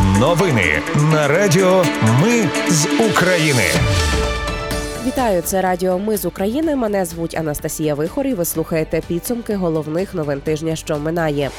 Новини 0.00 0.82
на 1.12 1.28
Радіо 1.28 1.84
Ми 2.22 2.48
з 2.68 2.86
України. 3.10 3.62
Вітаю, 5.06 5.42
це 5.42 5.60
Радіо 5.60 5.98
Ми 5.98 6.16
з 6.16 6.24
України. 6.24 6.76
Мене 6.76 7.04
звуть 7.04 7.34
Анастасія 7.34 7.94
Вихор 7.94 8.26
і 8.26 8.34
Ви 8.34 8.44
слухаєте 8.44 9.02
підсумки 9.08 9.56
головних 9.56 10.14
новин 10.14 10.40
тижня, 10.40 10.76
що 10.76 10.98
минає. 10.98 11.50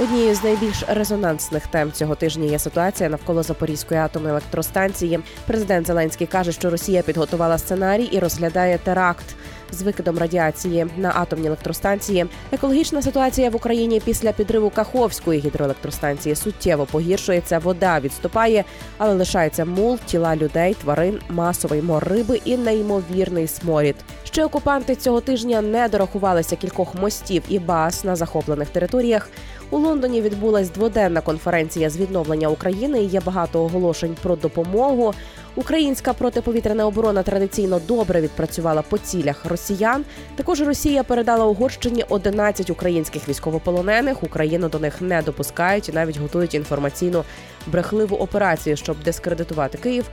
Однією 0.00 0.34
з 0.34 0.44
найбільш 0.44 0.84
резонансних 0.88 1.66
тем 1.66 1.92
цього 1.92 2.14
тижня 2.14 2.44
є 2.44 2.58
ситуація 2.58 3.08
навколо 3.08 3.42
Запорізької 3.42 4.00
атомної 4.00 4.32
електростанції. 4.32 5.20
Президент 5.46 5.86
Зеленський 5.86 6.26
каже, 6.26 6.52
що 6.52 6.70
Росія 6.70 7.02
підготувала 7.02 7.58
сценарій 7.58 8.04
і 8.04 8.18
розглядає 8.18 8.78
теракт 8.78 9.24
з 9.70 9.82
викидом 9.82 10.18
радіації 10.18 10.86
на 10.96 11.12
атомні 11.14 11.46
електростанції. 11.46 12.26
Екологічна 12.52 13.02
ситуація 13.02 13.50
в 13.50 13.56
Україні 13.56 14.00
після 14.00 14.32
підриву 14.32 14.70
Каховської 14.70 15.40
гідроелектростанції 15.40 16.34
суттєво 16.34 16.86
погіршується. 16.86 17.58
Вода 17.58 18.00
відступає, 18.00 18.64
але 18.98 19.14
лишається 19.14 19.64
мул, 19.64 19.98
тіла 20.06 20.36
людей, 20.36 20.74
тварин, 20.74 21.18
масовий 21.28 21.82
мор 21.82 22.04
риби 22.08 22.40
і 22.44 22.56
неймовірний 22.56 23.46
сморід. 23.46 23.96
Ще 24.26 24.44
окупанти 24.44 24.96
цього 24.96 25.20
тижня 25.20 25.62
не 25.62 25.88
дорахувалися 25.88 26.56
кількох 26.56 26.94
мостів 26.94 27.42
і 27.48 27.58
баз 27.58 28.04
на 28.04 28.16
захоплених 28.16 28.68
територіях. 28.68 29.28
У 29.70 29.78
Лондоні 29.78 30.22
відбулась 30.22 30.70
дводенна 30.70 31.20
конференція 31.20 31.90
з 31.90 31.96
відновлення 31.96 32.48
України. 32.48 33.02
і 33.02 33.06
Є 33.06 33.20
багато 33.20 33.64
оголошень 33.64 34.16
про 34.22 34.36
допомогу. 34.36 35.14
Українська 35.56 36.12
протиповітряна 36.12 36.86
оборона 36.86 37.22
традиційно 37.22 37.80
добре 37.88 38.20
відпрацювала 38.20 38.82
по 38.82 38.98
цілях 38.98 39.44
росіян. 39.44 40.04
Також 40.36 40.60
Росія 40.60 41.02
передала 41.02 41.44
Угорщині 41.44 42.04
11 42.08 42.70
українських 42.70 43.28
військовополонених. 43.28 44.22
Україну 44.22 44.68
до 44.68 44.78
них 44.78 45.00
не 45.00 45.22
допускають 45.22 45.88
і 45.88 45.92
навіть 45.92 46.18
готують 46.18 46.54
інформаційну 46.54 47.24
брехливу 47.66 48.16
операцію, 48.16 48.76
щоб 48.76 48.96
дискредитувати 49.04 49.78
Київ. 49.78 50.04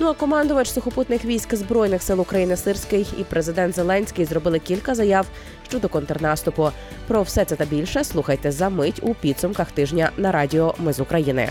Ну 0.00 0.08
а 0.08 0.14
командувач 0.14 0.70
сухопутних 0.70 1.24
військ 1.24 1.54
збройних 1.54 2.02
сил 2.02 2.20
України 2.20 2.56
Сирський 2.56 3.06
і 3.18 3.24
президент 3.24 3.61
Зеленський 3.70 4.24
зробили 4.24 4.58
кілька 4.58 4.94
заяв 4.94 5.26
щодо 5.68 5.88
контрнаступу. 5.88 6.70
Про 7.06 7.22
все 7.22 7.44
це 7.44 7.56
та 7.56 7.64
більше 7.64 8.04
слухайте 8.04 8.52
за 8.52 8.68
мить 8.68 9.00
у 9.02 9.14
підсумках 9.14 9.72
тижня 9.72 10.10
на 10.16 10.32
радіо 10.32 10.74
Ми 10.78 10.92
з 10.92 11.00
України. 11.00 11.48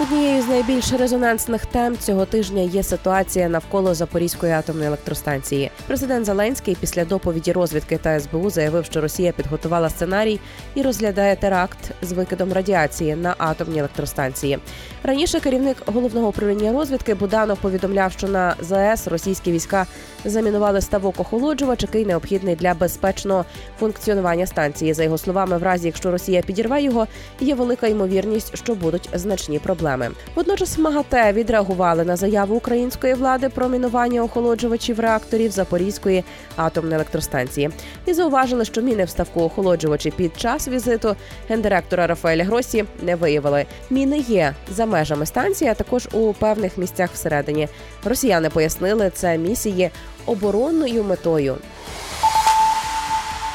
Однією 0.00 0.42
з 0.42 0.48
найбільш 0.48 0.92
резонансних 0.92 1.66
тем 1.66 1.98
цього 1.98 2.24
тижня 2.24 2.62
є 2.62 2.82
ситуація 2.82 3.48
навколо 3.48 3.94
Запорізької 3.94 4.52
атомної 4.52 4.86
електростанції. 4.86 5.70
Президент 5.86 6.26
Зеленський 6.26 6.76
після 6.80 7.04
доповіді 7.04 7.52
розвідки 7.52 7.98
та 7.98 8.20
СБУ 8.20 8.50
заявив, 8.50 8.84
що 8.84 9.00
Росія 9.00 9.32
підготувала 9.32 9.90
сценарій 9.90 10.40
і 10.74 10.82
розглядає 10.82 11.36
теракт 11.36 11.78
з 12.02 12.12
викидом 12.12 12.52
радіації 12.52 13.16
на 13.16 13.34
атомній 13.38 13.78
електростанції. 13.78 14.58
Раніше 15.02 15.40
керівник 15.40 15.76
головного 15.86 16.28
управління 16.28 16.72
розвідки 16.72 17.14
Буданов 17.14 17.58
повідомляв, 17.58 18.12
що 18.12 18.28
на 18.28 18.54
ЗАЕС 18.60 19.08
російські 19.08 19.52
війська 19.52 19.86
замінували 20.24 20.80
ставок 20.80 21.20
охолоджувач, 21.20 21.82
який 21.82 22.06
необхідний 22.06 22.56
для 22.56 22.74
безпечного 22.74 23.44
функціонування 23.80 24.46
станції. 24.46 24.94
За 24.94 25.04
його 25.04 25.18
словами, 25.18 25.58
в 25.58 25.62
разі 25.62 25.86
якщо 25.86 26.10
Росія 26.10 26.42
підірве 26.42 26.82
його, 26.82 27.06
є 27.40 27.54
велика 27.54 27.86
ймовірність, 27.86 28.56
що 28.56 28.74
будуть 28.74 29.08
значні 29.12 29.58
проблеми 29.58 29.85
проблеми. 29.86 30.14
Водночас 30.34 30.78
МАГАТЕ 30.78 31.32
відреагували 31.32 32.04
на 32.04 32.16
заяву 32.16 32.56
української 32.56 33.14
влади 33.14 33.48
про 33.48 33.68
мінування 33.68 34.22
охолоджувачів 34.22 35.00
реакторів 35.00 35.50
Запорізької 35.50 36.24
атомної 36.56 36.94
електростанції 36.94 37.70
і 38.06 38.12
зауважили, 38.12 38.64
що 38.64 38.82
міни 38.82 39.04
в 39.04 39.08
ставку 39.10 39.42
охолоджувачі 39.42 40.10
під 40.10 40.40
час 40.40 40.68
візиту 40.68 41.16
гендиректора 41.48 42.06
Рафаеля 42.06 42.44
Гросі 42.44 42.84
не 43.02 43.16
виявили. 43.16 43.66
Міни 43.90 44.18
є 44.18 44.54
за 44.70 44.86
межами 44.86 45.26
станції, 45.26 45.70
а 45.70 45.74
також 45.74 46.08
у 46.12 46.32
певних 46.32 46.78
місцях 46.78 47.10
всередині. 47.12 47.68
Росіяни 48.04 48.50
пояснили 48.50 49.10
це 49.14 49.38
місії 49.38 49.90
оборонною 50.26 51.04
метою. 51.04 51.56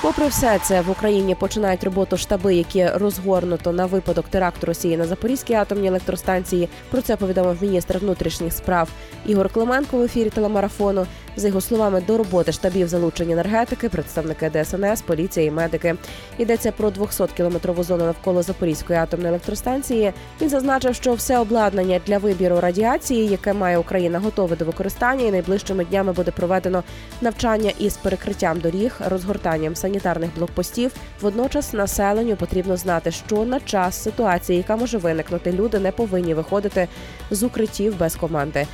Попри 0.02 0.28
все 0.28 0.60
це 0.60 0.82
в 0.82 0.90
Україні 0.90 1.36
починають 1.36 1.84
роботу 1.84 2.18
штаби, 2.18 2.56
які 2.56 2.88
розгорнуто 2.88 3.72
на 3.72 3.86
випадок 3.86 4.26
теракту 4.30 4.68
Росії 4.68 4.98
на 4.98 5.06
Запорізькій 5.06 5.54
атомній 5.54 5.88
електростанції. 5.88 6.70
Про 6.92 7.02
це 7.02 7.16
повідомив 7.16 7.64
міністр 7.64 7.98
внутрішніх 7.98 8.54
справ 8.54 8.90
Ігор 9.26 9.50
Клименко 9.50 9.98
в 9.98 10.02
ефірі 10.02 10.30
телемарафону. 10.30 11.08
За 11.36 11.48
його 11.48 11.62
словами, 11.62 12.02
до 12.08 12.18
роботи 12.18 12.52
штабів 12.52 12.88
залучені 12.88 13.34
енергетики, 13.34 13.90
представники 13.90 14.50
ДСНС, 14.50 15.02
поліція 15.02 15.46
і 15.46 15.52
медики. 15.52 15.96
Йдеться 16.38 16.72
про 16.72 16.90
200-кілометрову 16.90 17.84
зону 17.84 18.06
навколо 18.06 18.44
Запорізької 18.44 19.00
атомної 19.00 19.30
електростанції. 19.30 20.14
Він 20.42 20.50
зазначив, 20.50 20.96
що 20.96 21.14
все 21.14 21.38
обладнання 21.38 22.00
для 22.08 22.18
вибіру 22.18 22.60
радіації, 22.60 23.28
яке 23.28 23.54
має 23.54 23.78
Україна, 23.78 24.20
готове 24.20 24.56
до 24.56 24.66
використання, 24.66 25.26
і 25.26 25.32
найближчими 25.32 25.86
днями 25.86 26.14
буде 26.14 26.32
проведено 26.32 26.84
навчання 27.22 27.72
із 27.80 27.98
перекриттям 27.98 28.60
доріг, 28.60 28.96
розгортанням 29.10 29.76
санітарних 29.76 30.30
блокпостів. 30.38 30.92
Водночас 31.22 31.74
населенню 31.74 32.36
потрібно 32.36 32.78
знати, 32.78 33.12
що 33.12 33.46
на 33.46 33.60
час 33.60 34.04
ситуації, 34.04 34.58
яка 34.58 34.76
може 34.76 34.98
виникнути, 34.98 35.52
люди 35.52 35.80
не 35.80 35.92
повинні 35.92 36.34
виходити 36.34 36.88
з 37.32 37.44
укриттів 37.44 37.98
без 38.00 38.16
команди. 38.16 38.68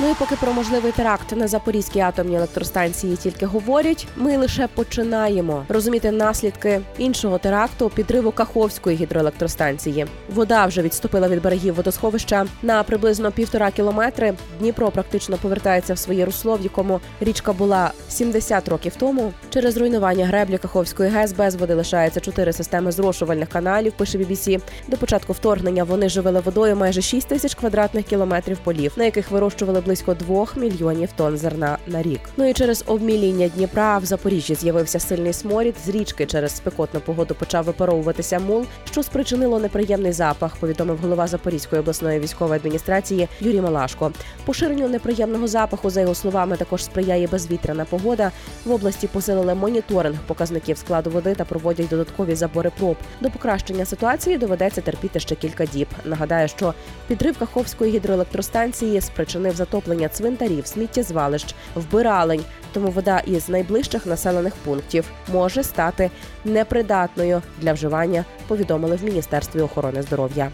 Ну 0.00 0.10
і 0.10 0.14
поки 0.14 0.36
про 0.36 0.52
можливий 0.52 0.92
теракт 0.92 1.36
на 1.36 1.48
Запорізькій 1.48 2.00
атомній 2.00 2.36
електростанції 2.36 3.16
тільки 3.16 3.46
говорять, 3.46 4.06
ми 4.16 4.36
лише 4.36 4.66
починаємо 4.66 5.64
розуміти 5.68 6.10
наслідки 6.10 6.80
іншого 6.98 7.38
теракту 7.38 7.90
підриву 7.90 8.30
Каховської 8.30 8.96
гідроелектростанції. 8.96 10.06
Вода 10.34 10.66
вже 10.66 10.82
відступила 10.82 11.28
від 11.28 11.42
берегів 11.42 11.74
водосховища 11.74 12.46
на 12.62 12.82
приблизно 12.82 13.32
півтора 13.32 13.70
кілометри. 13.70 14.34
Дніпро 14.58 14.90
практично 14.90 15.36
повертається 15.36 15.94
в 15.94 15.98
своє 15.98 16.24
русло, 16.24 16.56
в 16.56 16.62
якому 16.62 17.00
річка 17.20 17.52
була 17.52 17.92
70 18.08 18.68
років 18.68 18.92
тому. 18.98 19.32
Через 19.50 19.76
руйнування 19.76 20.26
греблі 20.26 20.58
Каховської 20.58 21.10
ГЕС 21.10 21.32
без 21.32 21.54
води 21.54 21.74
лишається 21.74 22.20
чотири 22.20 22.52
системи 22.52 22.92
зрошувальних 22.92 23.48
каналів. 23.48 23.92
Пише 23.92 24.18
BBC. 24.18 24.60
До 24.88 24.96
початку 24.96 25.32
вторгнення 25.32 25.84
вони 25.84 26.08
живили 26.08 26.40
водою 26.40 26.76
майже 26.76 27.02
6 27.02 27.28
тисяч 27.28 27.54
квадратних 27.54 28.04
кілометрів 28.06 28.58
полів, 28.58 28.92
на 28.96 29.04
яких 29.04 29.30
вирощували 29.30 29.80
близько 29.84 30.14
2 30.14 30.46
мільйонів 30.56 31.08
тонн 31.16 31.36
зерна 31.36 31.78
на 31.86 32.02
рік. 32.02 32.20
Ну 32.36 32.48
і 32.48 32.52
через 32.52 32.84
обміління 32.86 33.48
Дніпра 33.48 33.98
в 33.98 34.04
Запоріжжі 34.04 34.54
з'явився 34.54 35.00
сильний 35.00 35.32
сморід. 35.32 35.74
З 35.84 35.88
річки 35.88 36.26
через 36.26 36.56
спекотну 36.56 37.00
погоду 37.00 37.34
почав 37.34 37.64
випаровуватися 37.64 38.38
мул, 38.38 38.66
що 38.84 39.02
спричинило 39.02 39.58
неприємний 39.58 40.12
запах. 40.12 40.56
Повідомив 40.56 40.98
голова 40.98 41.26
Запорізької 41.26 41.80
обласної 41.80 42.20
військової 42.20 42.58
адміністрації 42.58 43.28
Юрій 43.40 43.60
Малашко. 43.60 44.12
Поширенню 44.44 44.88
неприємного 44.88 45.46
запаху, 45.46 45.90
за 45.90 46.00
його 46.00 46.14
словами, 46.14 46.56
також 46.56 46.84
сприяє 46.84 47.26
безвітряна 47.26 47.84
погода. 47.84 48.30
В 48.64 48.72
області 48.72 49.06
посилили 49.06 49.54
моніторинг 49.54 50.16
показників 50.26 50.78
складу 50.78 51.10
води 51.10 51.34
та 51.34 51.44
проводять 51.44 51.88
додаткові 51.88 52.34
забори 52.34 52.70
проб. 52.78 52.96
До 53.20 53.30
покращення 53.30 53.84
ситуації 53.84 54.38
доведеться 54.38 54.80
терпіти 54.80 55.20
ще 55.20 55.34
кілька 55.34 55.66
діб. 55.66 55.88
Нагадаю, 56.04 56.48
що 56.48 56.74
підрив 57.06 57.38
Каховської 57.38 57.92
гідроелектростанції 57.92 59.00
спричинив 59.00 59.56
затоплення 59.56 59.73
затоплення 59.74 60.08
цвинтарів, 60.08 60.66
сміттєзвалищ, 60.66 61.54
вбиралень. 61.74 62.44
Тому 62.72 62.90
вода 62.90 63.18
із 63.18 63.48
найближчих 63.48 64.06
населених 64.06 64.54
пунктів 64.64 65.10
може 65.32 65.62
стати 65.62 66.10
непридатною 66.44 67.42
для 67.60 67.72
вживання. 67.72 68.24
Повідомили 68.48 68.96
в 68.96 69.04
міністерстві 69.04 69.60
охорони 69.60 70.02
здоров'я. 70.02 70.50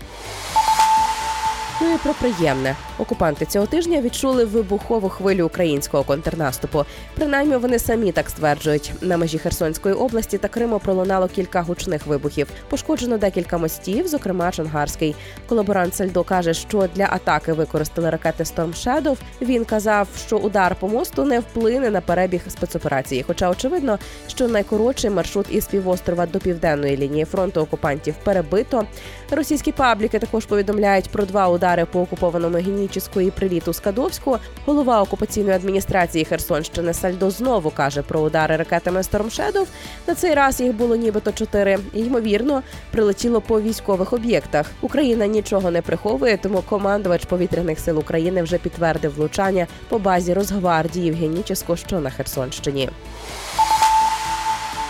Ну 1.83 1.95
і 1.95 1.99
про 1.99 2.15
приємне 2.15 2.77
окупанти 2.99 3.47
цього 3.47 3.67
тижня 3.67 4.01
відчули 4.01 4.45
вибухову 4.45 5.09
хвилю 5.09 5.47
українського 5.47 6.03
контрнаступу. 6.03 6.85
Принаймні 7.15 7.57
вони 7.57 7.79
самі 7.79 8.13
так 8.13 8.31
стверджують. 8.31 8.93
На 9.01 9.17
межі 9.17 9.39
Херсонської 9.39 9.95
області 9.95 10.39
та 10.39 10.49
Криму 10.49 10.79
пролунало 10.79 11.29
кілька 11.29 11.63
гучних 11.63 12.07
вибухів. 12.07 12.47
Пошкоджено 12.69 13.19
декілька 13.19 13.59
мостів, 13.59 14.09
зокрема 14.09 14.51
Чонгарський. 14.51 15.15
Колаборант 15.49 15.95
Сальдо 15.95 16.25
каже, 16.25 16.55
що 16.55 16.89
для 16.95 17.09
атаки 17.11 17.53
використали 17.53 18.11
ракети 18.11 18.45
Storm 18.45 18.87
Shadow. 18.87 19.17
Він 19.41 19.65
казав, 19.65 20.09
що 20.27 20.37
удар 20.37 20.77
по 20.81 20.89
мосту 20.89 21.25
не 21.25 21.41
вплине 21.41 21.91
на 21.91 22.01
перебіг 22.01 22.41
спецоперації. 22.49 23.23
Хоча 23.27 23.51
очевидно, 23.51 23.99
що 24.29 24.49
найкоротший 24.49 25.11
маршрут 25.11 25.47
із 25.51 25.67
півострова 25.67 26.27
до 26.27 26.39
південної 26.39 26.97
лінії 26.97 27.25
фронту 27.25 27.61
окупантів 27.61 28.15
перебито. 28.25 28.87
Російські 29.31 29.73
пабліки 29.73 30.19
також 30.19 30.47
повідомляють 30.47 31.09
про 31.09 31.25
два 31.25 31.49
удари 31.49 31.70
удари 31.71 31.87
по 31.87 32.01
окупованому 32.01 32.57
Генічеську 32.57 33.21
і 33.21 33.31
приліту 33.31 33.73
Скадовську. 33.73 34.39
Голова 34.67 35.03
окупаційної 35.03 35.57
адміністрації 35.57 36.25
Херсонщини 36.25 36.95
Сальдо 36.95 37.31
знову 37.31 37.71
каже 37.71 38.03
про 38.03 38.21
удари 38.21 38.57
ракетами 38.57 39.01
Shadow. 39.01 39.67
На 40.07 40.15
цей 40.15 40.35
раз 40.35 40.61
їх 40.61 40.75
було 40.75 40.97
нібито 40.97 41.33
чотири. 41.33 41.79
Ймовірно, 41.95 42.63
прилетіло 42.91 43.41
по 43.41 43.61
військових 43.61 44.13
об'єктах. 44.13 44.67
Україна 44.81 45.27
нічого 45.27 45.71
не 45.71 45.83
приховує, 45.83 46.37
тому 46.37 46.63
командувач 46.63 47.25
повітряних 47.25 47.81
сил 47.81 47.99
України 47.99 48.43
вже 48.43 48.59
підтвердив 48.59 49.15
влучання 49.15 49.67
по 49.89 49.99
базі 49.99 50.35
Росгвардії 50.35 51.11
в 51.11 51.15
Генічеську, 51.15 51.77
що 51.77 52.01
на 52.01 52.11
Херсонщині. 52.11 52.91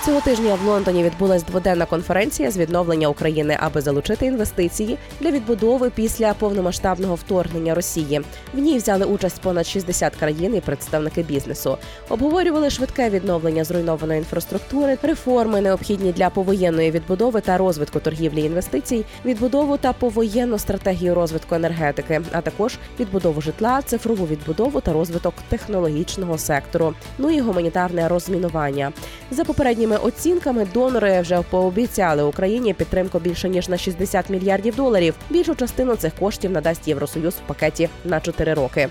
Цього 0.05 0.21
тижня 0.21 0.55
в 0.55 0.67
Лондоні 0.67 1.05
відбулась 1.05 1.43
дводенна 1.43 1.87
конференція 1.87 2.51
з 2.51 2.57
відновлення 2.57 3.09
України, 3.09 3.57
аби 3.61 3.81
залучити 3.81 4.27
інвестиції 4.27 4.99
для 5.21 5.31
відбудови 5.31 5.91
після 5.91 6.35
повномасштабного 6.35 7.15
вторгнення 7.15 7.75
Росії. 7.75 8.21
В 8.55 8.59
ній 8.59 8.77
взяли 8.77 9.05
участь 9.05 9.41
понад 9.41 9.67
60 9.67 10.17
країн 10.17 10.57
і 10.57 10.61
представники 10.61 11.23
бізнесу. 11.23 11.77
Обговорювали 12.09 12.71
швидке 12.71 13.11
відновлення 13.11 13.65
зруйнованої 13.65 14.19
інфраструктури, 14.19 14.99
реформи 15.03 15.61
необхідні 15.61 16.13
для 16.13 16.31
повоєнної 16.31 16.91
відбудови 16.91 17.41
та 17.41 17.59
розвитку 17.59 18.01
торгівлі 18.01 18.43
інвестицій, 18.43 19.05
відбудову 19.25 19.77
та 19.77 19.93
повоєнну 19.93 20.59
стратегію 20.59 21.15
розвитку 21.15 21.55
енергетики, 21.55 22.21
а 22.33 22.41
також 22.41 22.79
відбудову 23.01 23.41
житла, 23.41 23.83
цифрову 23.83 24.27
відбудову 24.27 24.81
та 24.81 24.93
розвиток 24.93 25.35
технологічного 25.49 26.39
сектору. 26.39 26.95
Ну 27.19 27.31
і 27.31 27.41
гуманітарне 27.41 28.09
розмінування 28.09 28.93
за 29.31 29.45
попередніми 29.91 29.97
оцінками. 29.97 30.67
Донори 30.75 31.21
вже 31.21 31.43
пообіцяли 31.43 32.23
Україні 32.23 32.75
підтримку 32.75 33.19
більше 33.19 33.49
ніж 33.49 33.69
на 33.69 33.77
60 33.77 34.31
мільярдів 34.31 34.75
доларів. 34.77 35.15
Більшу 35.31 35.55
частину 35.55 35.97
цих 35.97 36.15
коштів 36.15 36.51
надасть 36.51 36.89
Євросоюз 36.89 37.35
в 37.35 37.47
пакеті 37.47 37.89
на 38.05 38.21
4 38.21 38.55
роки. 38.55 38.89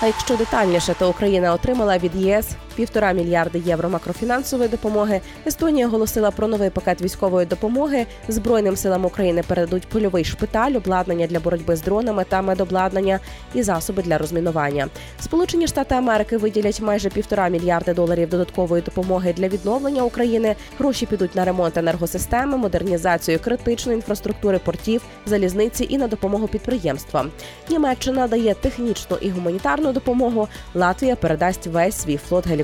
А 0.00 0.06
якщо 0.06 0.36
детальніше, 0.36 0.94
то 0.98 1.10
Україна 1.10 1.54
отримала 1.54 1.98
від 1.98 2.14
ЄС 2.14 2.48
півтора 2.74 3.12
мільярди 3.12 3.62
євро 3.66 3.88
макрофінансової 3.88 4.68
допомоги. 4.68 5.20
Естонія 5.46 5.86
оголосила 5.86 6.30
про 6.30 6.48
новий 6.48 6.70
пакет 6.70 7.02
військової 7.02 7.46
допомоги. 7.46 8.06
Збройним 8.28 8.76
силам 8.76 9.04
України 9.04 9.42
передадуть 9.46 9.86
польовий 9.88 10.24
шпиталь, 10.24 10.72
обладнання 10.72 11.26
для 11.26 11.40
боротьби 11.40 11.76
з 11.76 11.82
дронами 11.82 12.24
та 12.28 12.42
медобладнання 12.42 13.20
і 13.54 13.62
засоби 13.62 14.02
для 14.02 14.18
розмінування. 14.18 14.88
Сполучені 15.20 15.66
Штати 15.66 15.94
Америки 15.94 16.36
виділять 16.36 16.80
майже 16.80 17.10
півтора 17.10 17.48
мільярди 17.48 17.94
доларів 17.94 18.28
додаткової 18.28 18.82
допомоги 18.82 19.32
для 19.32 19.48
відновлення 19.48 20.02
України. 20.02 20.56
Гроші 20.78 21.06
підуть 21.06 21.34
на 21.34 21.44
ремонт 21.44 21.76
енергосистеми, 21.76 22.56
модернізацію 22.56 23.38
критичної 23.38 23.96
інфраструктури 23.96 24.58
портів, 24.58 25.02
залізниці 25.26 25.86
і 25.88 25.98
на 25.98 26.08
допомогу 26.08 26.48
підприємствам. 26.48 27.30
Німеччина 27.70 28.28
дає 28.28 28.54
технічну 28.54 29.16
і 29.20 29.30
гуманітарну 29.30 29.92
допомогу. 29.92 30.48
Латвія 30.74 31.16
передасть 31.16 31.66
весь 31.66 31.96
свій 31.96 32.16
флот 32.16 32.46
гелікоптерів. 32.46 32.63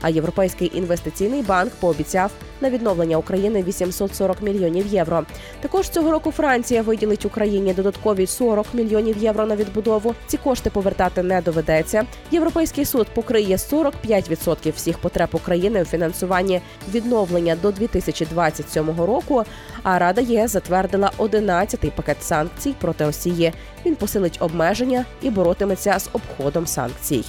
А 0.00 0.08
Європейський 0.08 0.70
інвестиційний 0.74 1.42
банк 1.42 1.72
пообіцяв 1.80 2.30
на 2.60 2.70
відновлення 2.70 3.16
України 3.16 3.62
840 3.62 4.42
мільйонів 4.42 4.86
євро. 4.86 5.24
Також 5.60 5.88
цього 5.88 6.10
року 6.10 6.30
Франція 6.30 6.82
виділить 6.82 7.24
Україні 7.24 7.74
додаткові 7.74 8.26
40 8.26 8.66
мільйонів 8.72 9.18
євро 9.18 9.46
на 9.46 9.56
відбудову. 9.56 10.14
Ці 10.26 10.36
кошти 10.36 10.70
повертати 10.70 11.22
не 11.22 11.40
доведеться. 11.40 12.04
Європейський 12.30 12.84
суд 12.84 13.06
покриє 13.14 13.56
45% 13.56 14.72
всіх 14.74 14.98
потреб 14.98 15.28
України 15.32 15.82
у 15.82 15.84
фінансуванні 15.84 16.60
відновлення 16.94 17.56
до 17.62 17.72
2027 17.72 19.00
року. 19.00 19.44
А 19.82 19.98
Рада 19.98 20.20
ЄС 20.20 20.50
затвердила 20.50 21.10
11-й 21.18 21.90
пакет 21.90 22.22
санкцій 22.22 22.74
проти 22.80 23.04
Росії. 23.04 23.52
Він 23.86 23.94
посилить 23.94 24.38
обмеження 24.40 25.04
і 25.22 25.30
боротиметься 25.30 25.98
з 25.98 26.08
обходом 26.12 26.66
санкцій. 26.66 27.24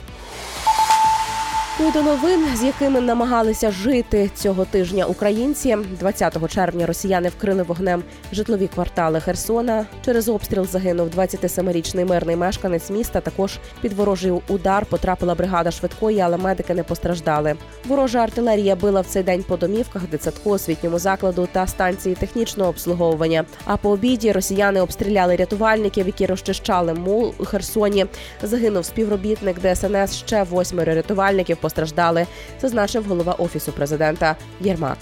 Ну 1.79 1.87
і 1.87 1.91
до 1.91 2.01
новин, 2.01 2.45
з 2.55 2.63
якими 2.63 3.01
намагалися 3.01 3.71
жити 3.71 4.29
цього 4.35 4.65
тижня 4.65 5.05
українці. 5.05 5.77
20 5.99 6.53
червня 6.53 6.85
росіяни 6.85 7.29
вкрили 7.29 7.63
вогнем 7.63 8.03
житлові 8.31 8.67
квартали 8.67 9.19
Херсона. 9.19 9.85
Через 10.05 10.29
обстріл 10.29 10.65
загинув 10.65 11.07
27-річний 11.17 12.05
мирний 12.05 12.35
мешканець 12.35 12.89
міста. 12.89 13.21
Також 13.21 13.59
під 13.81 13.93
ворожий 13.93 14.31
удар 14.47 14.85
потрапила 14.85 15.35
бригада 15.35 15.71
швидкої, 15.71 16.19
але 16.19 16.37
медики 16.37 16.73
не 16.73 16.83
постраждали. 16.83 17.55
Ворожа 17.85 18.19
артилерія 18.19 18.75
била 18.75 19.01
в 19.01 19.05
цей 19.05 19.23
день 19.23 19.43
по 19.43 19.57
домівках, 19.57 20.01
дитсадку, 20.11 20.49
освітньому 20.49 20.99
закладу 20.99 21.47
та 21.51 21.67
станції 21.67 22.15
технічного 22.15 22.69
обслуговування. 22.69 23.45
А 23.65 23.77
по 23.77 23.89
обіді 23.89 24.31
росіяни 24.31 24.81
обстріляли 24.81 25.35
рятувальників, 25.35 26.05
які 26.05 26.25
розчищали 26.25 26.93
мул 26.93 27.33
у 27.39 27.45
Херсоні. 27.45 28.05
Загинув 28.43 28.85
співробітник 28.85 29.57
ДСНС. 29.59 30.15
Ще 30.15 30.43
восьмеро 30.43 30.93
рятувальників 30.93 31.57
постраждали, 31.63 32.27
зазначив 32.61 33.05
голова 33.07 33.33
офісу 33.33 33.71
президента 33.71 34.35
Єрмак. 34.61 34.97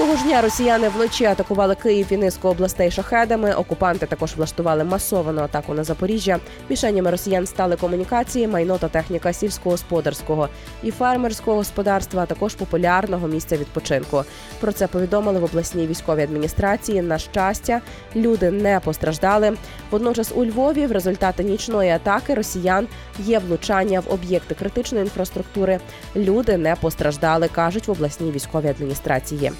Того 0.00 0.16
ж 0.16 0.24
дня 0.24 0.40
росіяни 0.40 0.88
вночі 0.88 1.24
атакували 1.24 1.74
Київ 1.74 2.06
і 2.10 2.16
низку 2.16 2.48
областей 2.48 2.90
шахедами. 2.90 3.54
Окупанти 3.54 4.06
також 4.06 4.34
влаштували 4.36 4.84
масовану 4.84 5.42
атаку 5.42 5.74
на 5.74 5.84
Запоріжжя. 5.84 6.38
Мішенями 6.68 7.10
росіян 7.10 7.46
стали 7.46 7.76
комунікації, 7.76 8.48
майно 8.48 8.78
та 8.78 8.88
техніка 8.88 9.32
сільськогосподарського 9.32 10.48
і 10.82 10.90
фермерського 10.90 11.56
господарства, 11.56 12.22
а 12.22 12.26
також 12.26 12.54
популярного 12.54 13.28
місця 13.28 13.56
відпочинку. 13.56 14.24
Про 14.60 14.72
це 14.72 14.86
повідомили 14.86 15.38
в 15.38 15.44
обласній 15.44 15.86
військовій 15.86 16.22
адміністрації. 16.22 17.02
На 17.02 17.18
щастя, 17.18 17.80
люди 18.16 18.50
не 18.50 18.80
постраждали. 18.80 19.56
Водночас 19.90 20.32
у 20.34 20.44
Львові 20.44 20.86
в 20.86 20.92
результаті 20.92 21.44
нічної 21.44 21.90
атаки 21.90 22.34
росіян 22.34 22.88
є 23.18 23.38
влучання 23.38 24.00
в 24.00 24.12
об'єкти 24.12 24.54
критичної 24.54 25.04
інфраструктури. 25.04 25.80
Люди 26.16 26.56
не 26.56 26.76
постраждали, 26.76 27.48
кажуть 27.48 27.88
в 27.88 27.90
обласній 27.90 28.30
військовій 28.30 28.68
адміністрації. 28.68 29.52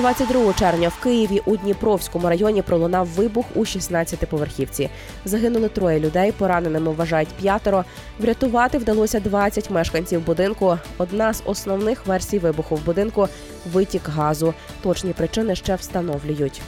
22 0.00 0.52
червня 0.52 0.88
в 0.88 1.02
Києві 1.02 1.42
у 1.46 1.56
Дніпровському 1.56 2.28
районі 2.28 2.62
пролунав 2.62 3.06
вибух 3.06 3.46
у 3.54 3.60
16-поверхівці. 3.60 4.88
Загинули 5.24 5.68
троє 5.68 6.00
людей, 6.00 6.32
пораненими 6.32 6.92
вважають 6.92 7.28
п'ятеро. 7.28 7.84
Врятувати 8.18 8.78
вдалося 8.78 9.20
20 9.20 9.70
мешканців 9.70 10.26
будинку. 10.26 10.78
Одна 10.98 11.34
з 11.34 11.42
основних 11.44 12.06
версій 12.06 12.38
вибуху 12.38 12.76
в 12.76 12.84
будинку 12.84 13.28
витік 13.72 14.08
газу. 14.08 14.54
Точні 14.82 15.12
причини 15.12 15.54
ще 15.54 15.74
встановлюють. 15.74 16.62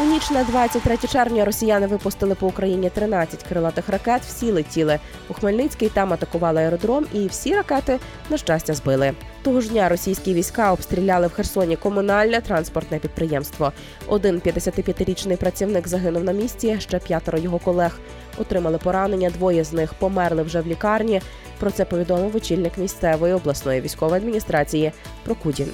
У 0.00 0.04
ніч 0.04 0.30
на 0.30 0.44
23 0.44 0.96
червня 0.96 1.44
росіяни 1.44 1.86
випустили 1.86 2.34
по 2.34 2.46
Україні 2.46 2.90
13 2.90 3.42
крилатих 3.42 3.88
ракет. 3.88 4.22
Всі 4.22 4.50
летіли 4.50 4.98
у 5.28 5.34
Хмельницький. 5.34 5.88
Там 5.88 6.12
атакували 6.12 6.60
аеродром, 6.60 7.06
і 7.12 7.26
всі 7.26 7.54
ракети 7.54 7.98
на 8.30 8.36
щастя 8.36 8.74
збили. 8.74 9.12
Того 9.42 9.60
ж 9.60 9.68
дня 9.68 9.88
російські 9.88 10.34
війська 10.34 10.72
обстріляли 10.72 11.26
в 11.26 11.32
Херсоні 11.32 11.76
комунальне 11.76 12.40
транспортне 12.40 12.98
підприємство. 12.98 13.72
Один 14.06 14.38
55-річний 14.38 15.36
працівник 15.36 15.88
загинув 15.88 16.24
на 16.24 16.32
місці. 16.32 16.76
Ще 16.80 16.98
п'ятеро 16.98 17.38
його 17.38 17.58
колег 17.58 17.98
отримали 18.38 18.78
поранення. 18.78 19.30
Двоє 19.30 19.64
з 19.64 19.72
них 19.72 19.94
померли 19.94 20.42
вже 20.42 20.60
в 20.60 20.66
лікарні. 20.66 21.20
Про 21.60 21.70
це 21.70 21.84
повідомив 21.84 22.36
очільник 22.36 22.78
місцевої 22.78 23.32
обласної 23.32 23.80
військової 23.80 24.20
адміністрації 24.20 24.92
Прокудін. 25.24 25.68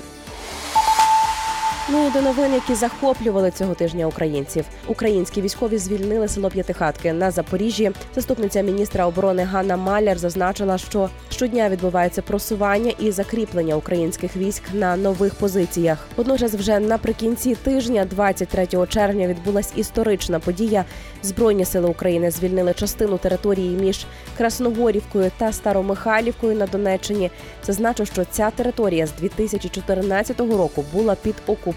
Ну 1.88 2.06
і 2.06 2.10
до 2.10 2.22
новин, 2.22 2.54
які 2.54 2.74
захоплювали 2.74 3.50
цього 3.50 3.74
тижня 3.74 4.06
українців. 4.06 4.64
Українські 4.86 5.42
військові 5.42 5.78
звільнили 5.78 6.28
село 6.28 6.50
П'ятихатки 6.50 7.12
на 7.12 7.30
Запоріжжі. 7.30 7.90
Заступниця 8.14 8.62
міністра 8.62 9.06
оборони 9.06 9.42
Ганна 9.42 9.76
Маляр 9.76 10.18
зазначила, 10.18 10.78
що 10.78 11.10
щодня 11.30 11.68
відбувається 11.68 12.22
просування 12.22 12.92
і 12.98 13.10
закріплення 13.10 13.76
українських 13.76 14.36
військ 14.36 14.62
на 14.72 14.96
нових 14.96 15.34
позиціях. 15.34 16.08
Водночас, 16.16 16.54
вже 16.54 16.78
наприкінці 16.78 17.54
тижня, 17.54 18.04
23 18.04 18.66
червня, 18.88 19.26
відбулась 19.26 19.72
історична 19.76 20.38
подія. 20.38 20.84
Збройні 21.22 21.64
сили 21.64 21.88
України 21.88 22.30
звільнили 22.30 22.74
частину 22.74 23.18
території 23.18 23.76
між 23.76 24.06
Красногорівкою 24.36 25.30
та 25.38 25.52
Старомихайлівкою 25.52 26.56
на 26.56 26.66
Донеччині. 26.66 27.30
Зазначу, 27.66 28.06
що 28.06 28.24
ця 28.24 28.50
територія 28.50 29.06
з 29.06 29.12
2014 29.12 30.40
року 30.40 30.84
була 30.92 31.14
під 31.14 31.34
окупацією 31.46 31.71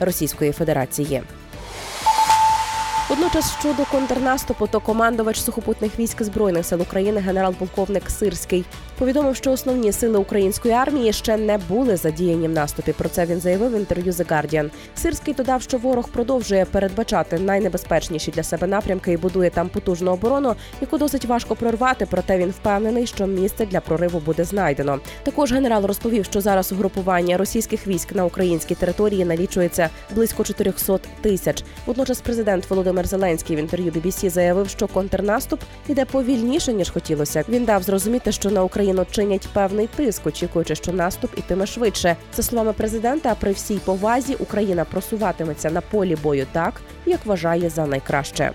Російської 0.00 0.52
Федерації. 0.52 1.22
Водночас 3.08 3.56
щодо 3.60 3.84
контрнаступу, 3.84 4.66
то 4.66 4.80
командувач 4.80 5.40
сухопутних 5.40 5.98
військ 5.98 6.22
збройних 6.22 6.66
сил 6.66 6.82
України 6.82 7.20
генерал-полковник 7.20 8.10
Сирський 8.10 8.64
повідомив, 9.00 9.36
що 9.36 9.52
основні 9.52 9.92
сили 9.92 10.18
української 10.18 10.74
армії 10.74 11.12
ще 11.12 11.36
не 11.36 11.58
були 11.58 11.96
задіяні 11.96 12.48
в 12.48 12.50
наступі. 12.50 12.92
Про 12.92 13.08
це 13.08 13.26
він 13.26 13.40
заявив 13.40 13.72
в 13.72 13.76
інтерв'ю 13.76 14.12
The 14.12 14.26
Guardian. 14.26 14.70
Сирський 14.96 15.34
додав, 15.34 15.62
що 15.62 15.78
ворог 15.78 16.08
продовжує 16.08 16.64
передбачати 16.64 17.38
найнебезпечніші 17.38 18.30
для 18.30 18.42
себе 18.42 18.66
напрямки 18.66 19.12
і 19.12 19.16
будує 19.16 19.50
там 19.50 19.68
потужну 19.68 20.12
оборону, 20.12 20.54
яку 20.80 20.98
досить 20.98 21.24
важко 21.24 21.56
прорвати. 21.56 22.06
Проте 22.10 22.38
він 22.38 22.50
впевнений, 22.50 23.06
що 23.06 23.26
місце 23.26 23.66
для 23.66 23.80
прориву 23.80 24.18
буде 24.18 24.44
знайдено. 24.44 25.00
Також 25.22 25.52
генерал 25.52 25.84
розповів, 25.84 26.24
що 26.24 26.40
зараз 26.40 26.72
угрупування 26.72 27.36
російських 27.36 27.86
військ 27.86 28.14
на 28.14 28.24
українській 28.24 28.74
території 28.74 29.24
налічується 29.24 29.88
близько 30.14 30.44
400 30.44 30.98
тисяч. 31.20 31.64
Водночас 31.86 32.20
президент 32.20 32.70
Володимир 32.70 33.06
Зеленський 33.06 33.56
в 33.56 33.58
інтерв'ю 33.58 33.92
BBC 33.92 34.30
заявив, 34.30 34.68
що 34.68 34.88
контрнаступ 34.88 35.60
іде 35.88 36.04
повільніше 36.04 36.72
ніж 36.72 36.90
хотілося. 36.90 37.44
Він 37.48 37.64
дав 37.64 37.82
зрозуміти, 37.82 38.32
що 38.32 38.50
на 38.50 38.64
Україну 38.90 39.06
чинять 39.12 39.48
певний 39.52 39.86
тиск, 39.86 40.26
очікуючи, 40.26 40.74
що 40.74 40.92
наступ 40.92 41.38
ітиме 41.38 41.66
швидше. 41.66 42.16
За 42.34 42.42
словами 42.42 42.72
президента, 42.72 43.34
при 43.34 43.52
всій 43.52 43.78
повазі 43.84 44.34
Україна 44.34 44.84
просуватиметься 44.84 45.70
на 45.70 45.80
полі 45.80 46.16
бою 46.22 46.46
так, 46.52 46.80
як 47.06 47.26
вважає 47.26 47.70
за 47.70 47.86
найкраще. 47.86 48.52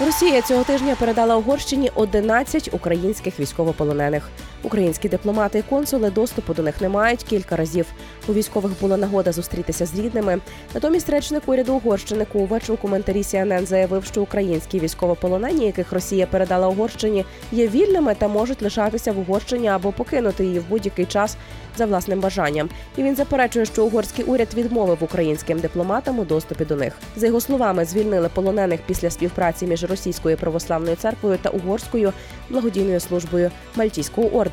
Росія 0.00 0.42
цього 0.42 0.64
тижня 0.64 0.96
передала 0.98 1.36
Угорщині 1.36 1.90
11 1.94 2.68
українських 2.72 3.40
військовополонених. 3.40 4.28
Українські 4.62 5.08
дипломати 5.08 5.58
і 5.58 5.62
консули 5.62 6.10
доступу 6.10 6.54
до 6.54 6.62
них 6.62 6.80
не 6.80 6.88
мають 6.88 7.22
кілька 7.22 7.56
разів. 7.56 7.86
У 8.28 8.32
військових 8.32 8.72
була 8.80 8.96
нагода 8.96 9.32
зустрітися 9.32 9.86
з 9.86 9.98
рідними. 9.98 10.38
Натомість 10.74 11.10
речник 11.10 11.42
уряду 11.46 11.74
Угорщини 11.74 12.24
Ковач 12.24 12.70
у 12.70 12.76
коментарі 12.76 13.22
CNN 13.22 13.66
заявив, 13.66 14.04
що 14.04 14.22
українські 14.22 14.80
військовополонені, 14.80 15.66
яких 15.66 15.92
Росія 15.92 16.26
передала 16.26 16.68
Угорщині, 16.68 17.24
є 17.52 17.68
вільними 17.68 18.14
та 18.14 18.28
можуть 18.28 18.62
лишатися 18.62 19.12
в 19.12 19.18
Угорщині 19.18 19.68
або 19.68 19.92
покинути 19.92 20.44
її 20.44 20.58
в 20.58 20.68
будь-який 20.68 21.06
час 21.06 21.36
за 21.76 21.86
власним 21.86 22.20
бажанням. 22.20 22.68
І 22.96 23.02
він 23.02 23.16
заперечує, 23.16 23.66
що 23.66 23.84
угорський 23.84 24.24
уряд 24.24 24.48
відмовив 24.54 24.98
українським 25.00 25.58
дипломатам 25.58 26.18
у 26.18 26.24
доступі 26.24 26.64
до 26.64 26.76
них. 26.76 26.92
За 27.16 27.26
його 27.26 27.40
словами, 27.40 27.84
звільнили 27.84 28.28
полонених 28.34 28.80
після 28.86 29.10
співпраці 29.10 29.66
між 29.66 29.84
російською 29.84 30.36
православною 30.36 30.96
церквою 30.96 31.38
та 31.42 31.50
угорською 31.50 32.12
благодійною 32.50 33.00
службою 33.00 33.50
Мальтійського 33.76 34.28
ордену. 34.28 34.47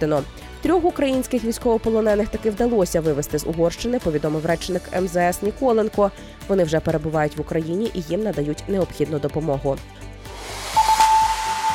Трьох 0.61 0.85
українських 0.85 1.43
військовополонених 1.43 2.29
таки 2.29 2.49
вдалося 2.49 3.01
вивезти 3.01 3.39
з 3.39 3.47
Угорщини. 3.47 3.99
Повідомив 3.99 4.45
речник 4.45 4.81
МЗС 5.01 5.41
Ніколенко. 5.41 6.11
Вони 6.47 6.63
вже 6.63 6.79
перебувають 6.79 7.37
в 7.37 7.41
Україні 7.41 7.91
і 7.93 8.03
їм 8.09 8.23
надають 8.23 8.63
необхідну 8.67 9.19
допомогу. 9.19 9.77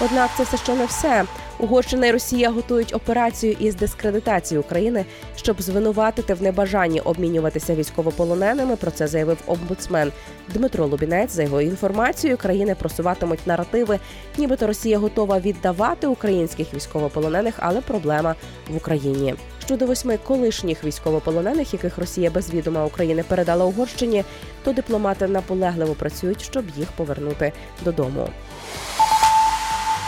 Однак 0.01 0.31
це 0.37 0.43
все 0.43 0.57
ще 0.57 0.75
не 0.75 0.87
все. 0.87 1.25
Угорщина 1.61 2.07
і 2.07 2.13
Росія 2.13 2.51
готують 2.51 2.95
операцію 2.95 3.57
із 3.61 3.75
дискредитації 3.75 4.59
України, 4.61 5.05
щоб 5.37 5.63
звинуватити 5.63 6.35
в 6.35 6.43
небажанні 6.43 7.01
обмінюватися 7.01 7.75
військовополоненими. 7.75 8.77
Про 8.77 8.91
це 8.91 9.07
заявив 9.07 9.39
омбудсмен 9.47 10.13
Дмитро 10.55 10.87
Лубінець. 10.87 11.33
За 11.33 11.43
його 11.43 11.61
інформацією, 11.61 12.37
країни 12.37 12.75
просуватимуть 12.75 13.47
наративи, 13.47 13.99
нібито 14.39 14.67
Росія 14.67 14.99
готова 14.99 15.39
віддавати 15.41 16.07
українських 16.07 16.75
військовополонених, 16.75 17.55
але 17.59 17.81
проблема 17.81 18.35
в 18.71 18.77
Україні. 18.77 19.35
Щодо 19.65 19.87
восьми 19.87 20.19
колишніх 20.25 20.85
військовополонених, 20.85 21.73
яких 21.73 21.99
Росія 21.99 22.31
без 22.31 22.55
відома 22.55 22.85
України 22.85 23.25
передала 23.29 23.65
Угорщині, 23.65 24.25
то 24.65 24.73
дипломати 24.73 25.27
наполегливо 25.27 25.95
працюють, 25.95 26.43
щоб 26.43 26.65
їх 26.77 26.89
повернути 26.93 27.53
додому. 27.85 28.29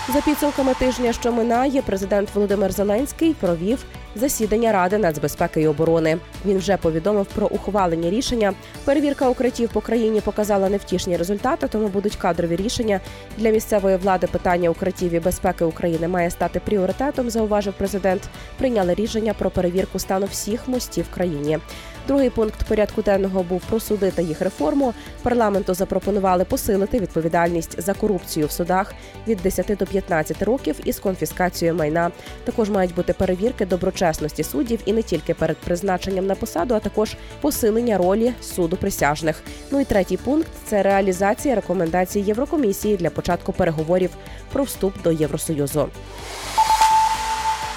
За 0.09 0.21
підсумками 0.21 0.75
тижня, 0.75 1.13
що 1.13 1.33
минає, 1.33 1.83
президент 1.83 2.35
Володимир 2.35 2.73
Зеленський 2.73 3.35
провів 3.35 3.85
засідання 4.15 4.73
Ради 4.73 4.99
нацбезпеки 4.99 5.61
і 5.61 5.67
оборони. 5.67 6.19
Він 6.47 6.59
вже 6.59 6.77
повідомив 6.77 7.27
про 7.27 7.47
ухвалення 7.47 8.11
рішення. 8.11 8.53
Перевірка 8.85 9.29
укриттів 9.29 9.69
по 9.69 9.81
країні 9.81 10.21
показала 10.21 10.69
невтішні 10.69 11.17
результати, 11.17 11.69
тому 11.69 11.89
будуть 11.89 12.17
кадрові 12.17 12.57
рішення 12.57 13.01
для 13.39 13.51
місцевої 13.51 13.97
влади. 13.97 14.27
Питання 14.27 14.71
укриттів 14.71 15.13
і 15.13 15.21
безпеки 15.21 15.65
України 15.65 16.09
має 16.09 16.31
стати 16.31 16.61
пріоритетом. 16.61 17.31
Зауважив 17.31 17.75
президент. 17.79 18.23
Прийняли 18.59 18.95
рішення 18.95 19.35
про 19.35 19.51
перевірку 19.51 19.99
стану 19.99 20.27
всіх 20.27 20.69
мостів 20.69 21.05
в 21.11 21.15
країні. 21.15 21.59
Другий 22.07 22.31
пункт 22.31 22.65
порядку 22.69 23.03
денного 23.03 23.43
був 23.43 23.63
про 23.71 23.81
суди 23.81 24.13
їх 24.19 24.41
реформу. 24.41 24.95
Парламенту 25.23 25.75
запропонували 25.75 26.45
посилити 26.45 26.99
відповідальність 26.99 27.81
за 27.81 27.95
корупцію 27.95 28.47
в 28.47 28.51
судах 28.51 28.95
від 29.29 29.39
10 29.39 29.77
до 29.79 29.87
15 29.87 30.43
років 30.43 30.77
із 30.85 30.99
конфіскацією 30.99 31.77
майна. 31.77 32.11
Також 32.45 32.71
мають 32.71 32.95
бути 32.95 33.13
перевірки 33.13 33.67
доброчесності 33.67 34.45
суддів 34.45 34.81
і 34.85 34.93
не 34.93 35.03
тільки 35.03 35.35
перед 35.35 35.57
призначенням 35.57 36.27
на 36.27 36.35
посаду, 36.35 36.75
а 36.75 36.81
також 36.81 37.17
посилення 37.41 37.99
ролі 37.99 38.33
суду 38.41 38.77
присяжних. 38.77 39.43
Ну 39.71 39.81
і 39.81 39.85
третій 39.85 40.17
пункт 40.17 40.51
це 40.67 40.83
реалізація 40.83 41.55
рекомендацій 41.55 42.21
Єврокомісії 42.21 42.97
для 42.97 43.11
початку 43.11 43.53
переговорів 43.53 44.11
про 44.53 44.65
вступ 44.65 45.03
до 45.03 45.13
Євросоюзу. 45.13 45.89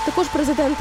Також 0.05 0.27
президент 0.27 0.77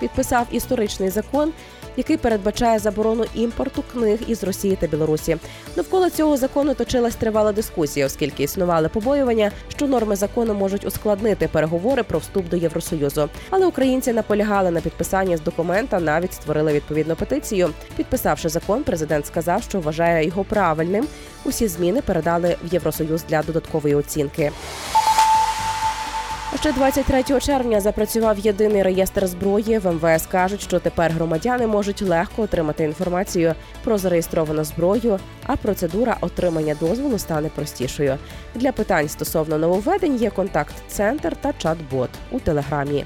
підписав 0.00 0.46
історичний 0.50 1.10
закон, 1.10 1.52
який 1.96 2.16
передбачає 2.16 2.78
заборону 2.78 3.24
імпорту 3.34 3.84
книг 3.92 4.18
із 4.26 4.44
Росії 4.44 4.76
та 4.80 4.86
Білорусі. 4.86 5.36
Довкола 5.76 6.10
цього 6.10 6.36
закону 6.36 6.74
точилась 6.74 7.14
тривала 7.14 7.52
дискусія, 7.52 8.06
оскільки 8.06 8.42
існували 8.42 8.88
побоювання, 8.88 9.50
що 9.68 9.86
норми 9.86 10.16
закону 10.16 10.54
можуть 10.54 10.84
ускладнити 10.84 11.48
переговори 11.48 12.02
про 12.02 12.18
вступ 12.18 12.48
до 12.48 12.56
Євросоюзу. 12.56 13.28
Але 13.50 13.66
українці 13.66 14.12
наполягали 14.12 14.70
на 14.70 14.80
підписанні 14.80 15.36
з 15.36 15.40
документа, 15.40 16.00
навіть 16.00 16.32
створили 16.32 16.72
відповідну 16.72 17.16
петицію. 17.16 17.70
Підписавши 17.96 18.48
закон, 18.48 18.82
президент 18.82 19.26
сказав, 19.26 19.62
що 19.62 19.80
вважає 19.80 20.26
його 20.26 20.44
правильним. 20.44 21.06
Усі 21.44 21.68
зміни 21.68 22.02
передали 22.02 22.56
в 22.64 22.72
Євросоюз 22.72 23.24
для 23.28 23.42
додаткової 23.42 23.94
оцінки. 23.94 24.52
Ще 26.60 26.72
23 26.72 27.40
червня 27.40 27.80
запрацював 27.80 28.38
єдиний 28.38 28.82
реєстр 28.82 29.26
зброї. 29.26 29.78
В 29.78 29.92
МВС 29.92 30.28
кажуть, 30.30 30.62
що 30.62 30.80
тепер 30.80 31.12
громадяни 31.12 31.66
можуть 31.66 32.02
легко 32.02 32.42
отримати 32.42 32.84
інформацію 32.84 33.54
про 33.84 33.98
зареєстровану 33.98 34.64
зброю, 34.64 35.18
а 35.46 35.56
процедура 35.56 36.16
отримання 36.20 36.74
дозволу 36.80 37.18
стане 37.18 37.48
простішою. 37.48 38.18
Для 38.54 38.72
питань 38.72 39.08
стосовно 39.08 39.58
нововведень 39.58 40.16
є 40.16 40.30
контакт-центр 40.30 41.36
та 41.36 41.48
чат-бот 41.48 42.08
у 42.30 42.40
телеграмі. 42.40 43.04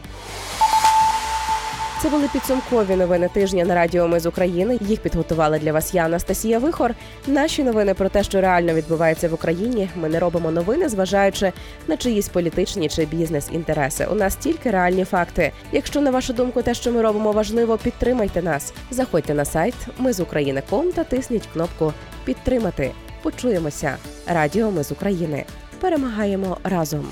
Це 2.02 2.08
були 2.08 2.28
підсумкові 2.32 2.96
новини 2.96 3.30
тижня 3.32 3.64
на 3.64 3.74
радіо 3.74 4.08
Ми 4.08 4.20
з 4.20 4.26
України. 4.26 4.78
Їх 4.80 5.00
підготувала 5.00 5.58
для 5.58 5.72
вас 5.72 5.94
я, 5.94 6.04
Анастасія 6.04 6.58
Вихор. 6.58 6.94
Наші 7.26 7.64
новини 7.64 7.94
про 7.94 8.08
те, 8.08 8.22
що 8.22 8.40
реально 8.40 8.74
відбувається 8.74 9.28
в 9.28 9.34
Україні. 9.34 9.90
Ми 9.96 10.08
не 10.08 10.18
робимо 10.18 10.50
новини, 10.50 10.88
зважаючи 10.88 11.52
на 11.88 11.96
чиїсь 11.96 12.28
політичні 12.28 12.88
чи 12.88 13.04
бізнес-інтереси. 13.04 14.06
У 14.06 14.14
нас 14.14 14.36
тільки 14.36 14.70
реальні 14.70 15.04
факти. 15.04 15.52
Якщо 15.72 16.00
на 16.00 16.10
вашу 16.10 16.32
думку, 16.32 16.62
те, 16.62 16.74
що 16.74 16.92
ми 16.92 17.02
робимо, 17.02 17.32
важливо, 17.32 17.78
підтримайте 17.78 18.42
нас. 18.42 18.74
Заходьте 18.90 19.34
на 19.34 19.44
сайт 19.44 19.74
Ми 19.98 20.12
з 20.12 20.20
України.ком 20.20 20.92
та 20.92 21.04
тисніть 21.04 21.48
кнопку 21.52 21.92
Підтримати. 22.24 22.90
Почуємося. 23.22 23.96
Радіо 24.26 24.70
Ми 24.70 24.84
з 24.84 24.92
України. 24.92 25.44
Перемагаємо 25.80 26.56
разом. 26.64 27.08